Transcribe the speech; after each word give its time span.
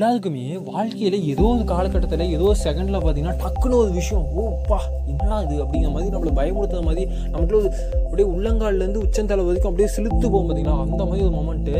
எல்லாருக்குமே 0.00 0.44
வாழ்க்கையில் 0.68 1.16
ஏதோ 1.32 1.42
ஒரு 1.54 1.64
காலகட்டத்தில் 1.70 2.30
ஏதோ 2.36 2.44
ஒரு 2.50 2.58
செகண்டில் 2.62 2.96
பார்த்தீங்கன்னா 2.96 3.34
டக்குன்னு 3.42 3.80
ஒரு 3.80 3.90
விஷயம் 3.98 4.24
ஓப்பா 4.42 4.78
என்னடா 5.10 5.38
இது 5.46 5.56
அப்படிங்கிற 5.64 5.90
மாதிரி 5.94 6.12
நம்மளை 6.14 6.32
பயமுறுத்துற 6.38 6.80
மாதிரி 6.86 7.02
நமக்குள்ள 7.32 7.72
அப்படியே 8.04 8.28
உள்ளங்கால்லேருந்து 8.34 9.02
உச்சந்தலை 9.06 9.44
வரைக்கும் 9.48 9.70
அப்படியே 9.72 9.90
சிலுத்து 9.96 10.24
போகும் 10.26 10.48
பார்த்தீங்களா 10.48 10.78
அந்த 10.86 11.02
மாதிரி 11.10 11.26
ஒரு 11.26 11.36
மொமெண்ட்டு 11.40 11.74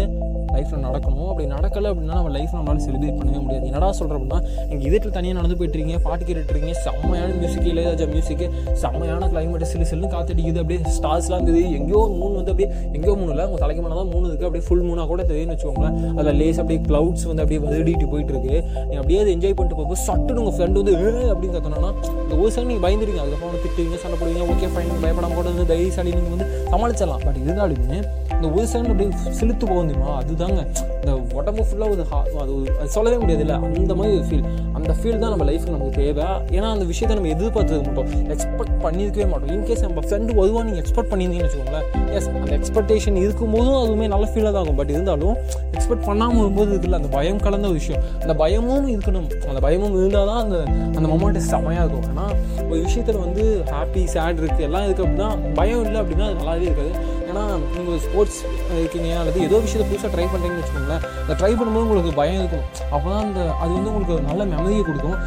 லைஃப்பில் 0.55 0.85
நடக்கணும். 0.87 1.27
அப்படி 1.31 1.45
நடக்கலை 1.55 1.89
அப்படின்னா 1.91 2.15
நம்ம 2.19 2.31
லைஃப் 2.37 2.55
நம்மளால 2.57 2.81
செலிப்ரேட் 2.87 3.19
பண்ணவே 3.19 3.41
முடியாது. 3.43 3.67
என்னடா 3.71 3.89
சொல்கிற 3.99 4.15
அப்படின்னா 4.19 4.39
நீங்கள் 4.71 4.87
இதற்கு 4.89 5.11
தனியாக 5.17 5.37
நடந்து 5.39 5.57
போயிட்டுருங்க 5.59 5.99
பாட்டு 6.07 6.25
கேட்டுட்ருக்கீங்க 6.29 6.75
செம்மையான 6.87 7.29
மியூசிக் 7.43 7.69
ஏதாச்சும் 7.83 8.13
மியூசிக்கு 8.15 8.47
செம்மையான 8.83 9.29
கிளைமேட் 9.35 9.65
சிலு 9.73 9.87
சில்லுன்னு 9.91 10.11
காத்தடிக்குது 10.15 10.61
அப்படியே 10.63 10.81
ஸ்டார்ஸ்லாம் 10.97 11.47
தெரியுது. 11.49 11.71
எங்கேயோ 11.79 12.03
மூணு 12.21 12.33
வந்து 12.41 12.53
அப்படியே 12.55 12.71
எங்கேயோ 12.97 13.15
மூணு 13.21 13.31
இல்லை 13.35 13.47
உங்கள் 13.51 13.63
தலைக்கு 13.65 13.85
மேலே 13.85 13.97
தான் 14.01 14.11
மூணு 14.15 14.25
இருக்குது 14.31 14.49
அப்படியே 14.49 14.67
ஃபுல் 14.69 14.85
மூணாக 14.89 15.07
கூட 15.13 15.25
தெரியும்னு 15.31 15.57
வச்சுக்கோங்களேன். 15.57 15.97
அதில் 16.19 16.41
லேஸ் 16.43 16.61
அப்படியே 16.65 16.83
க்ளவுட்ஸ் 16.91 17.27
வந்து 17.31 17.45
அப்படியே 17.45 17.63
வருடிட்டு 17.69 18.09
போயிட்டு 18.11 18.33
இருக்கு 18.33 18.63
நீங்கள் 18.73 18.97
அப்படியே 18.97 19.21
அதை 19.21 19.37
என்ஜாய் 19.37 19.55
பண்ணிட்டு 19.55 19.83
போகும்போது 19.83 20.01
சட்டுன்னு 20.07 20.39
உங்கள் 20.39 20.57
ஃப்ரெண்டு 20.59 20.73
வந்து 20.73 20.93
அப்படின்னு 20.93 21.55
கத்தனோன்னா 21.55 21.95
இந்த 22.23 22.35
ஒரு 22.37 22.53
சைடு 22.55 22.65
நீங்கள் 22.65 22.91
பயந்துருங்க 22.91 23.21
அதுக்கப்புறம் 23.21 23.51
வந்து 23.51 23.69
திட்டுவீங்க 23.69 23.97
சண்டை 23.97 24.19
போடுவீங்க. 24.19 24.45
ஓகே 24.45 24.69
ஃபைன் 24.69 25.01
பயப்படாமல் 25.01 25.37
கூட 25.37 25.49
வந்து 25.49 25.67
தைரியசாலி 25.67 26.15
நீங்கள் 26.15 26.37
வந்து 26.37 26.69
சமாளிச்சிடலாம். 26.71 27.25
பட் 27.25 27.37
இருந்தாலுமே 27.37 28.03
இந்த 28.35 28.51
ஒரு 28.55 28.67
சைடு 28.73 28.79
அப்படியே 28.79 29.09
சிலுத்து 29.41 29.67
போகுதுமா 29.67 30.19
அதுதாங்க. 30.21 30.67
இந்த 30.95 31.35
உடம்பு 31.35 31.63
ஃபுல்லாக 31.63 31.91
ஒரு 31.91 32.07
ஹா- 32.13 32.39
அது 32.39 32.53
ஒரு- 32.53 32.79
அது 32.79 32.89
சொல்லவே 32.89 33.17
முடியாது 33.17 33.45
இல்லை 33.45 33.57
அந்த 33.57 33.95
மாதிரி 33.95 34.17
ஒரு 34.17 34.27
ஃபீல் 34.27 34.45
அந்த 34.73 34.95
ஃபீல் 35.03 35.19
தான் 35.19 35.31
நம்ம 35.31 35.45
லைஃப்க்கு 35.45 35.71
நமக்கு 35.71 35.91
தேவை. 35.91 36.25
ஏன்னா 36.25 36.71
அந்த 36.71 36.85
விஷயத்தை 36.85 37.31
நம்ம 37.31 37.43
எதிர்பார்த்துக்க 37.43 37.85
மாட்டோம். 37.85 38.29
எக்ஸ்பெக்ட் 38.29 38.83
பண்ணியிருக்கவே 38.83 39.29
மாட்டோம். 39.29 39.65
இன்கேஸ் 39.65 39.81
நம்ம 39.81 40.01
ஃப்ரெண்டு 40.01 40.45
வருவா 40.45 40.65
நீங்கள் 40.65 40.85
எக்ஸ்பெக்ட் 40.85 41.13
பண்ணியிருந்தீங்கன்னு 41.13 41.51
வச்சுக்கோங்களேன். 41.51 42.13
எஸ் 42.13 42.29
அந்த 42.29 42.57
எக்ஸ்பெக்டேஷன் 42.57 43.19
இருக்கும்போதும் 43.19 43.83
அதுவுமே 43.83 44.09
நல்ல 44.09 44.29
ஃபீலாக 44.35 44.43
தான் 44.43 44.55
ஆகும். 44.55 44.75
பட் 44.75 44.91
இருந்தாலும் 44.91 45.37
எக்ஸ்பெக்ட் 45.73 46.05
பண்ணாமல் 46.05 46.37
வரும்போது 46.37 46.77
இருக்குல்ல 46.77 46.93
அந்த 46.93 47.09
பயம் 47.09 47.39
கலந்த 47.39 47.69
ஒரு 47.69 47.77
விஷயம். 47.79 48.00
அந்த 48.23 48.35
பயமும் 48.43 48.89
இருக்கணும். 48.95 49.29
அந்த 49.51 49.61
பயமும் 49.67 49.97
இருந்தால் 50.01 50.29
தான் 50.33 50.43
அந்த 50.47 50.59
அந்த 50.97 51.07
மொமெண்ட் 51.13 51.47
செமையாக 51.53 51.85
இருக்கும் 51.85 52.09
ஏன்னா 52.13 52.27
ஒரு 52.71 52.81
விஷயத்தில் 52.87 53.23
வந்து 53.27 53.45
ஹாப்பி 53.77 54.03
சேட் 54.17 54.41
இருக்குது 54.43 54.67
எல்லாம் 54.69 54.87
இருக்குது 54.89 55.07
அப்படின்னா 55.07 55.31
பயம் 55.61 55.85
இல்லை 55.87 56.01
அப்படின்னா 56.03 56.27
அது 56.31 56.39
நல்லாவே 56.43 56.69
இருக்காது. 56.71 56.93
ஏன்னா 57.31 57.43
நீங்கள் 57.75 58.01
ஸ்போர்ட்ஸ் 58.05 58.39
இருக்கீங்க 58.79 59.11
அல்லது 59.21 59.45
ஏதோ 59.49 59.57
விஷயத்தை 59.65 59.85
புதுசாக 59.91 60.11
ட்ரை 60.15 60.25
பண்ணுறீங்கன்னு 60.33 60.63
வச்சுக்கோங்களேன் 60.63 61.03
அந்த 61.23 61.35
ட்ரை 61.41 61.51
பண்ணும்போது 61.59 61.85
உங்களுக்கு 61.87 62.13
பயம் 62.21 62.39
இருக்கும். 62.41 62.65
அப்போ 62.95 63.07
தான் 63.13 63.23
அந்த 63.27 63.41
அது 63.63 63.71
வந்து 63.77 63.91
உங்களுக்கு 63.93 64.17
ஒரு 64.17 64.25
நல்ல 64.31 64.43
மெமரியை 64.53 64.83
கொடுக்கும். 64.89 65.19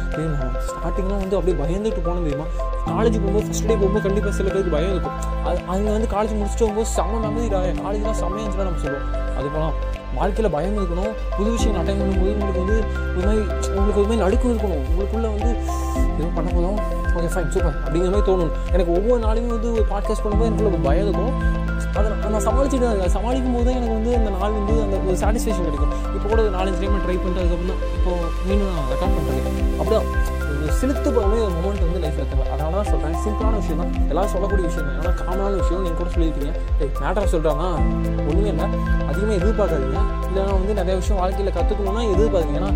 ஸ்டார்டிங்லாம் 0.66 1.22
வந்து 1.24 1.38
அப்படியே 1.38 1.56
பயந்துட்டு 1.62 2.02
போனது 2.08 2.26
தெரியுமா? 2.28 2.46
காலேஜ் 2.90 3.18
போகும்போது 3.22 3.46
ஃபஸ்ட் 3.48 3.68
டே 3.70 3.74
போகும்போது 3.80 4.04
கண்டிப்பாக 4.06 4.34
சில 4.38 4.48
பேருக்கு 4.54 4.76
பயம் 4.76 4.92
இருக்கும். 4.94 5.16
அது 5.46 5.58
அவங்க 5.70 5.90
வந்து 5.96 6.10
காலேஜ் 6.14 6.38
முடிச்சுட்டு 6.40 6.64
போகும்போது 6.64 6.90
செம்ம 6.96 7.20
மெமரி 7.26 7.48
காலேஜ்லாம் 7.54 8.20
செம்மையாக 8.22 8.44
இருந்துச்சுன்னா 8.44 8.68
நம்ம 8.70 8.82
சொல்லுவோம். 8.86 9.08
அது 9.38 9.46
போகலாம் 9.54 9.76
வாழ்க்கையில் 10.18 10.54
பயம் 10.56 10.78
இருக்கணும். 10.80 11.12
புது 11.38 11.48
விஷயம் 11.56 11.80
அட்டைன் 11.80 12.00
பண்ணும்போது 12.02 12.32
உங்களுக்கு 12.36 12.62
வந்து 12.64 12.76
ஒரு 13.16 13.26
மாதிரி 13.26 13.42
உங்களுக்கு 13.78 14.00
ஒரு 14.02 14.08
மாதிரி 14.10 14.22
நடுக்கம் 14.24 14.52
இருக்கணும். 14.54 14.84
உங்களுக்குள்ளே 14.90 15.30
வந்து 15.36 15.50
எதுவும் 16.16 16.36
பண்ண 16.38 16.48
போதும் 16.56 16.78
ஓகே 17.16 17.28
ஃபைன் 17.34 17.52
சூப்பர் 17.54 17.76
அப்படிங்கிற 17.84 18.10
மாதிரி 18.14 18.26
தோணும். 18.30 18.52
எனக்கு 18.74 18.92
ஒவ்வொரு 18.98 19.20
நாளையும் 19.26 19.52
வந்து 19.56 19.70
ஒரு 19.76 19.84
பாட்காஸ்ட் 19.92 20.24
பண்ணும்போது 20.24 20.48
எனக்குள்ள 20.50 20.72
ஒரு 20.72 20.86
பயம் 20.88 21.06
இருக்கும். 21.08 21.34
அதை 21.98 22.06
நான் 22.34 22.44
சமாளிச்சுட்டு 22.46 22.84
தான் 22.84 22.94
இருக்கேன். 22.94 23.14
சமாளிக்கும் 23.16 23.54
போது 23.56 23.66
தான் 23.66 23.76
எனக்கு 23.78 23.96
வந்து 23.98 24.12
அந்த 24.18 24.30
நாள் 24.36 24.56
வந்து 24.58 24.74
அந்த 24.84 24.96
ஒரு 25.08 25.18
சாட்டிஸ்ஃபேக்ஷன் 25.22 25.66
கிடைக்கும். 25.68 25.92
இப்போ 26.14 26.26
கூட 26.32 26.40
ஒரு 26.44 26.54
நாலஞ்சு 26.58 26.80
டைம் 26.82 27.02
ட்ரை 27.06 27.16
பண்ணிட்டு 27.24 27.42
அதுக்கப்புறம் 27.42 27.72
தான் 27.72 27.82
இப்போ 27.98 28.12
மீண்டும் 28.46 28.72
நான் 28.78 28.90
ரெக்கார்ட் 28.94 29.16
பண்ணுறேன் 29.18 29.44
அப்படிதான். 29.78 30.08
சிலுத்து 30.84 31.10
போகவே 31.16 31.36
ஒரு 31.44 31.52
மூமெண்ட் 31.58 31.84
வந்து 31.84 32.00
லைஃப்பில் 32.02 32.26
தேவை 32.30 32.46
அதனால 32.54 32.72
தான் 32.78 32.88
சொல்கிறேன் 32.88 33.14
சிம்பிளான 33.24 33.58
விஷயம் 33.60 33.78
தான் 33.82 33.92
எல்லாம் 34.12 34.30
சொல்லக்கூடிய 34.32 34.64
விஷயம் 34.70 34.88
தான் 34.88 34.96
ஏன்னா 34.98 35.12
காமனான 35.20 35.52
விஷயம் 35.60 35.80
நீங்கள் 35.84 36.00
கூட 36.00 36.08
சொல்லியிருக்கீங்க. 36.14 36.50
ஏய் 36.80 36.90
மேட்டரை 37.02 37.28
சொல்கிறாங்கன்னா 37.34 37.68
ஒன்றுமே 38.26 38.50
இல்லை. 38.52 38.66
அதிகமாக 39.10 39.36
எதிர்பார்க்காதீங்க. 39.38 40.00
இல்லைனா 40.28 40.52
வந்து 40.58 40.74
நிறைய 40.80 40.94
விஷயம் 41.00 41.20
வாழ்க்கையில் 41.22 41.54
கற்றுக்கணும்னா 41.58 42.02
எதிர்பார்க்குங்க 42.14 42.58
ஏன்னா 42.60 42.70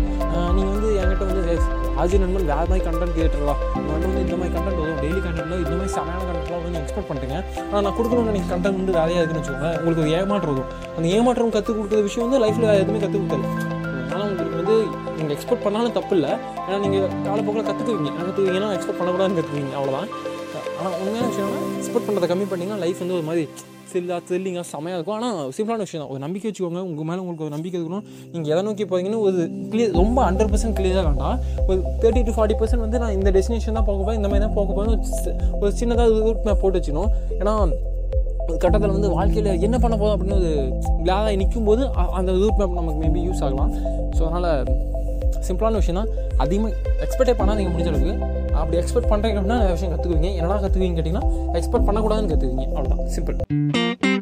நீங்கள் 0.55 0.71
வந்து 0.75 0.89
என்கிட்ட 1.01 1.25
வந்து 1.29 1.43
ஆஜி 2.03 2.19
நண்பன் 2.23 2.47
வேறு 2.51 2.69
மாதிரி 2.71 2.83
கண்டென்ட் 2.87 3.15
கேட்டுருவா 3.19 3.55
உங்கள்கிட்ட 3.79 4.09
வந்து 4.11 4.23
இந்த 4.25 4.37
மாதிரி 4.39 4.53
கண்டென்ட் 4.57 4.81
வரும். 4.83 4.99
டெய்லி 5.03 5.21
கண்டென்ட்ல 5.27 5.59
இந்த 5.63 5.73
மாதிரி 5.79 5.93
செமையான 5.97 6.23
கண்டென்ட்லாம் 6.29 6.65
வந்து 6.65 6.81
எக்ஸ்பெக்ட் 6.81 7.09
பண்ணுறீங்க 7.11 7.37
ஆனால் 7.69 7.83
நான் 7.87 7.97
கொடுக்கணும்னு 7.99 8.35
நீங்கள் 8.37 8.53
கண்டென்ட் 8.53 8.79
வந்து 8.81 8.95
வேலையாக 8.99 9.21
இருக்குன்னு 9.21 9.43
வச்சுக்கோங்க 9.43 9.69
உங்களுக்கு 9.81 10.03
ஒரு 10.05 10.13
ஏமாற்றம் 10.21 10.55
வரும். 10.55 10.71
அந்த 10.97 11.05
ஏமாற்றம் 11.17 11.53
கற்றுக் 11.57 11.77
கொடுக்குற 11.81 12.01
விஷயம் 12.09 12.25
வந்து 12.27 12.41
லைஃப்பில் 12.45 12.71
எதுவுமே 12.81 13.01
கற்றுக் 13.05 13.21
கொடுத்தாரு 13.21 13.45
அதனால் 14.07 14.27
உங்களுக்கு 14.31 14.59
வந்து 14.63 14.77
நீங்கள் 15.19 15.35
எக்ஸ்போர்ட் 15.37 15.65
பண்ணாலும் 15.65 15.95
தப்பு 15.99 16.15
இல்லை 16.19 16.33
ஏன்னா 16.67 16.79
நீங்கள் 16.85 17.07
காலப்போக்கில் 17.29 17.67
கற்றுக்குவீங்க 17.69 18.11
கற்றுக்குவீங்கன்னா 18.19 18.69
எக்ஸ்போர்ட் 18.77 18.99
பண்ணக்கூடாதுன்னு 19.01 19.39
கற்றுக்குவீங்க 19.39 19.75
அவ்வளோதான் 19.79 20.11
ஆனால் 20.79 20.95
உண்மையான 21.01 21.27
விஷயம்னா 21.31 21.65
எக்ஸ்போர்ட் 21.79 22.07
பண்ணுறதை 22.07 22.29
கம்மி 22.31 22.47
பண்ணிங்கன்னா 22.51 22.81
லைஃப் 22.85 23.03
வந்து 23.03 23.17
ஒரு 23.19 23.27
மாதிரி 23.31 23.43
சில்லா 23.91 24.17
த்ரில்லிங்காக 24.27 24.65
செமையாக 24.71 24.97
இருக்கும். 24.97 25.15
ஆனால் 25.17 25.37
சிம்பிளான 25.55 25.83
விஷயம் 25.85 26.01
தான். 26.01 26.11
ஒரு 26.13 26.19
நம்பிக்கை 26.23 26.47
வச்சுக்கோங்க. 26.49 26.81
உங்கள் 26.89 27.07
மேலே 27.09 27.19
உங்களுக்கு 27.21 27.45
ஒரு 27.45 27.53
நம்பிக்கை 27.55 27.77
இருக்கணும். 27.79 28.03
நீங்கள் 28.33 28.51
எதை 28.53 28.61
நோக்கி 28.67 28.85
போகிறீங்கன்னு 28.91 29.21
ஒரு 29.27 29.39
கிளியர் 29.71 29.95
ரொம்ப 30.01 30.17
ஹண்ட்ரட் 30.27 30.51
பர்சன்ட் 30.51 30.75
கிளியராக 30.79 31.05
வேண்டாம். 31.07 31.37
ஒரு 31.69 31.79
தேர்ட்டி 32.01 32.21
டு 32.27 32.33
ஃபார்ட்டி 32.35 32.57
பர்சன்ட் 32.59 32.83
வந்து 32.85 32.99
நான் 33.03 33.15
இந்த 33.17 33.31
டெஸ்டினேஷன் 33.37 33.77
தான் 33.79 33.87
போக 33.89 33.97
போகிறேன் 34.01 34.19
இந்த 34.19 34.29
மாதிரி 34.31 34.43
தான் 34.45 34.55
போக 34.59 34.67
போகிறேன் 34.77 34.91
ஒரு 34.91 34.99
சின்னதாக 35.07 35.63
ஒரு 35.63 35.71
சின்னதாக 35.79 36.19
ரூட் 36.27 36.45
மேப் 36.49 36.61
போட்டு 36.63 36.79
வச்சுக்கணும். 36.79 37.09
ஏன்னா 37.39 37.53
ஒரு 38.49 38.59
கட்டத்தில் 38.65 38.95
வந்து 38.97 39.11
வாழ்க்கையில் 39.17 39.51
என்ன 39.67 39.79
பண்ண 39.85 39.97
போதும் 40.03 40.15
அப்படின்னு 40.15 40.37
ஒரு 40.41 40.51
கிளாதாக 41.01 41.35
நிற்கும் 41.41 41.67
போது 41.71 41.81
அந்த 42.19 42.31
ரூட் 42.43 42.61
மேப் 42.61 42.77
நமக்கு 42.79 43.01
மேபி 43.05 43.23
யூஸ் 43.29 43.43
ஆகலாம். 43.47 43.73
ஸோ 44.17 44.21
அதனால் 44.29 44.51
சிம்பிளான 45.41 45.75
விஷயம் 45.75 45.99
தான் 46.01 46.11
அதிகமாக 46.37 46.73
எக்ஸ்பெக்டே 47.05 47.35
பண்ணால் 47.39 47.59
நீங்கள் 47.59 47.73
முடிஞ்ச 47.73 47.89
அளவுக்கு 47.89 48.15
அப்படி 48.55 48.77
எக்ஸ்பெக்ட் 48.77 49.11
பண்ணுறீங்க 49.11 49.37
அப்படின்னா 49.39 49.59
நிறைய 49.59 49.75
விஷயம் 49.77 49.93
கற்றுக்குவீங்க 49.93 50.31
என்னடா 50.35 50.57
கற்றுக்குவீங்க 50.57 50.97
கேட்டிங்கன்னா 50.99 51.25
எக்ஸ்பெக்ட் 51.59 51.87
பண்ணக்கூடாதுன்னு 51.89 52.33
கற்றுக்குவீங்க 52.33 52.67
அவ்வளோதான் 52.71 53.13
சிம்பிள் 53.15 54.18